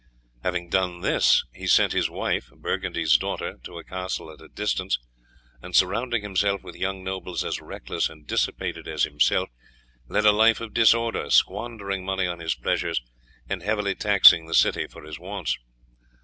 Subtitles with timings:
[0.41, 4.97] Having done this, he sent his wife, Burgundy's daughter, to a castle at a distance,
[5.61, 9.49] and surrounding himself with young nobles as reckless and dissipated as himself,
[10.07, 12.99] led a life of disorder, squandering money on his pleasures,
[13.47, 15.55] and heavily taxing the city for his wants.